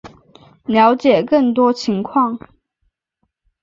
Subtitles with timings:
[0.65, 2.39] 了解更多情况